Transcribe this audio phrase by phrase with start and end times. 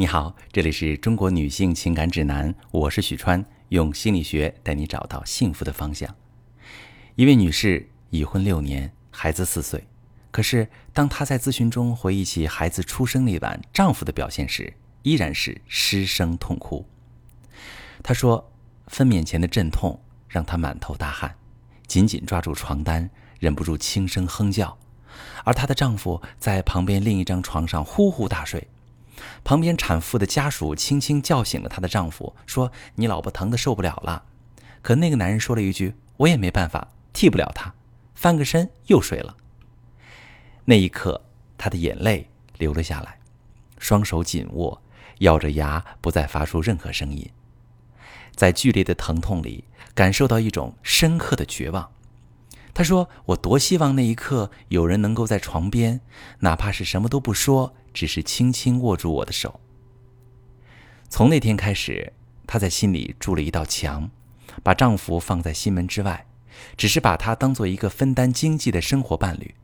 [0.00, 6.16] 你好，这里是中国女性情感指南，我是许川，用心理学带你找到幸福的方向。
[7.16, 9.86] 一位女士已婚六年，孩子四岁，
[10.30, 16.86] 可是当她在咨询中回忆起孩子出生那晚丈夫的表现时，依然是失声痛哭。
[18.02, 18.50] 她说，
[18.86, 21.36] 分娩前的阵痛让她满头大汗，
[21.86, 24.78] 紧紧抓住床单，忍不住轻声哼叫，
[25.44, 28.66] 而她的丈夫在旁边另一张床上呼呼大睡。
[29.44, 34.24] 旁边产妇的家属轻轻叫醒了她的丈夫，说：“你老婆疼得受不了了。”
[34.82, 37.74] 可那个男人说了一句：“我也没办法，替不了她。”
[38.14, 39.34] 翻个身又睡了。
[40.66, 41.22] 那一刻，
[41.56, 43.18] 他的眼泪流了下来，
[43.78, 44.82] 双手紧握，
[45.20, 47.30] 咬着牙，不再发出任何声音，
[48.34, 51.90] 在剧烈的疼痛里感受到一种深刻的绝望。
[52.80, 56.00] 他说：“我多希望那一刻有人能够在床边，
[56.38, 59.60] 哪怕是什么都不说。”只是轻轻握住我的手。
[61.10, 62.14] 从那天开始，
[62.46, 64.10] 她在心里筑了一道墙，
[64.62, 66.24] 把丈夫放在心门之外，
[66.74, 69.54] 只是把他当做一个分担经济的生活伴侣，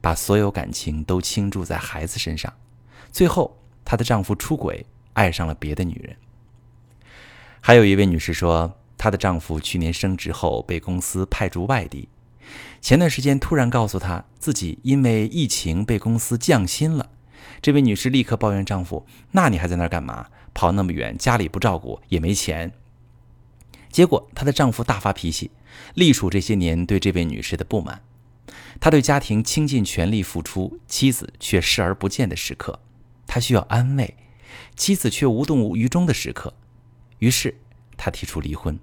[0.00, 2.52] 把所有感情都倾注在孩子身上。
[3.12, 6.16] 最后，她的丈夫出轨，爱上了别的女人。
[7.60, 12.08] 还有一位女士说，她的丈夫去年升职后被公司派驻外地，
[12.80, 17.10] 前段时间突然告诉她自己因为疫情被公司降薪了。
[17.62, 20.26] 这位女士立刻抱怨丈夫：“那你还在那儿干嘛？
[20.52, 22.72] 跑那么远，家里不照顾，也没钱。”
[23.90, 25.50] 结果她的丈夫大发脾气，
[25.94, 28.02] 隶属这些年对这位女士的不满。
[28.80, 32.80] 他对家庭倾尽全力付出，妻子却视而不见的时刻，
[33.26, 34.16] 他需要安慰，
[34.76, 36.52] 妻子却无动于衷的时刻。
[37.20, 37.56] 于是
[37.96, 38.78] 他提出离婚。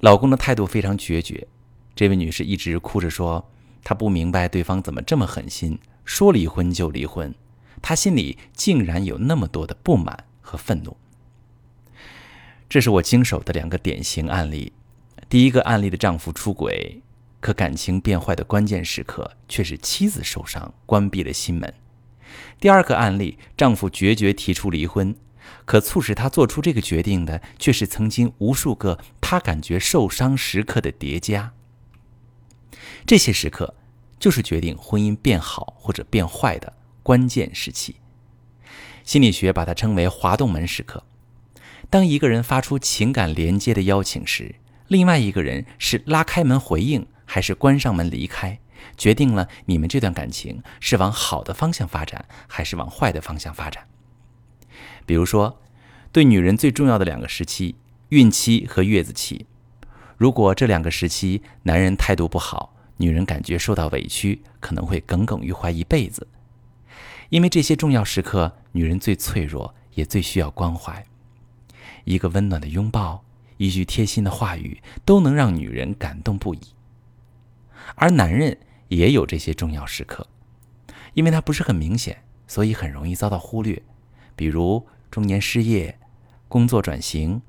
[0.00, 1.48] 老公的态度非常决绝，
[1.96, 3.50] 这位女士一直哭着说
[3.82, 7.34] ：“她不明白对方怎么这么狠心。”说离婚就离婚，
[7.82, 10.96] 她心里竟然有那么多的不满和愤怒。
[12.68, 14.72] 这是我经手的两个典型案例。
[15.28, 17.00] 第一个案例的丈夫出轨，
[17.40, 21.74] 可感情变坏的关键时刻却是妻子受伤，关闭了心门。
[22.60, 25.16] 第二个案例，丈夫决绝提出离婚，
[25.64, 31.52] 可促使他做出这个决定的，却是曾经无数个他感觉受伤时刻的叠加。
[33.06, 33.74] 这些时刻。
[34.18, 36.72] 就是决定婚姻变好或者变坏的
[37.02, 37.96] 关键时期。
[39.04, 41.04] 心理学把它称为“滑动门时刻”。
[41.90, 44.54] 当一个人发出情感连接的邀请时，
[44.88, 48.58] 另外一个人是拉开门回应，还是关上门离开，
[48.96, 53.86] 决定了你们这段感情是往好的方向发展，还是往坏的方向发展。
[55.04, 55.60] 比如说，
[56.10, 57.76] 对女人最重要的两个时期——
[58.08, 59.44] 孕期和月子期，
[60.16, 66.26] 如果这两个时期男人态度不好，女人感觉受到委屈，可能会耿耿于怀一辈子，
[67.28, 71.04] 因为这些重要时刻，女人最脆弱，也最需要关怀。
[72.04, 73.22] 一个温暖的拥抱，
[73.58, 76.60] 一句贴心的话语，都能让女人感动不已。
[77.94, 78.56] 而男人
[78.88, 80.26] 也有这些重要时刻，
[81.12, 83.82] 因为他不是很明显，所以很容易遭到忽略。
[84.34, 85.98] 比如中年失业、
[86.48, 87.42] 工作转型、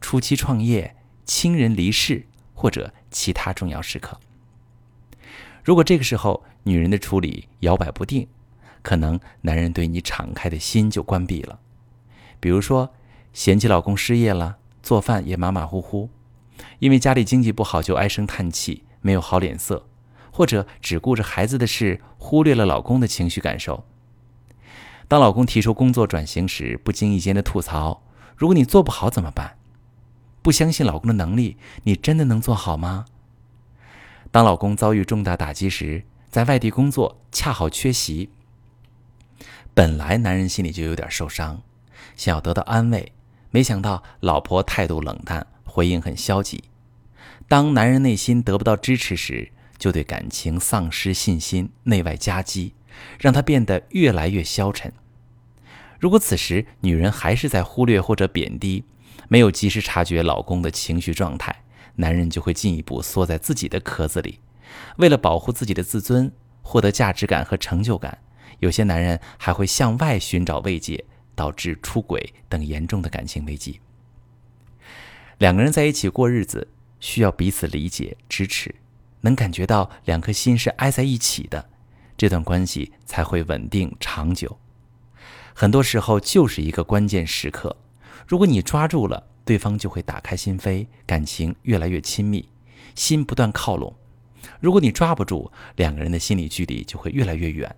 [0.00, 0.94] 初期创业、
[1.24, 4.18] 亲人离世或者其他重要时刻。
[5.64, 8.26] 如果这个时候女人的处理摇摆不定，
[8.82, 11.60] 可能男人对你敞开的心就关闭了。
[12.40, 12.92] 比如说，
[13.32, 16.10] 嫌弃老公失业了，做饭也马马虎虎，
[16.80, 19.86] 因为家里经济不好就唉声叹气，没有好脸色，
[20.32, 23.84] 或者只顾着孩子的事，忽略了老公的情绪感受。
[25.06, 28.02] 当老公提出工作转型时，不经意间的吐槽
[28.36, 29.58] ：“如果你做不好怎么办？”
[30.42, 33.06] 不相信老公的能力，你真的能做好吗？
[34.30, 38.30] 当老公遭遇重大打击时，在外地工作恰好缺席，
[39.72, 41.62] 本来男人心里就有点受伤，
[42.16, 43.12] 想要得到安慰，
[43.50, 46.64] 没想到老婆态度冷淡，回应很消极。
[47.46, 52.74] 当男人内心得不到支持时，就对感情丧失信心，内外夹击，
[53.20, 54.92] 让他变得越来越消沉。
[56.00, 58.84] 如果此时女人还是在忽略或者贬低，
[59.32, 61.64] 没有及时察觉老公的情绪状态。
[61.94, 64.40] 男人就会进一步缩在自己的壳子里，
[64.98, 66.30] 为了保护自己的自尊，
[66.60, 68.18] 获得价值感和成就感，
[68.58, 71.02] 有些男人还会向外寻找慰藉，
[71.34, 73.80] 导致出轨等严重的感情危机。
[75.38, 76.68] 两个人在一起过日子，
[77.00, 78.74] 需要彼此理解、支持，
[79.22, 81.70] 能感觉到两颗心是挨在一起的，
[82.18, 84.58] 这段关系才会稳定长久。
[85.54, 87.76] 很多时候就是一个关键时刻，
[88.26, 89.28] 如果你抓住了。
[89.44, 92.48] 对方就会打开心扉，感情越来越亲密，
[92.94, 93.92] 心不断靠拢。
[94.60, 97.74] 如果你抓不住，两个人的心理距离就会越来越远，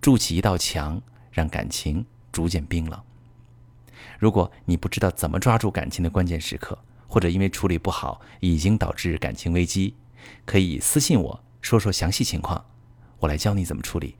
[0.00, 1.00] 筑起一道墙，
[1.30, 3.00] 让感情逐渐冰冷。
[4.18, 6.76] 如果你不知道怎么抓住感情的关键时刻，
[7.06, 9.94] 或者因为处理不好已经导致感情危机，
[10.44, 12.66] 可以私信我说说详细情况，
[13.20, 14.16] 我来教你怎么处理。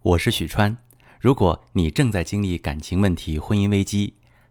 [0.00, 0.74] 我是许川，
[1.20, 4.14] 如果你正在经历感情问题、婚姻危机，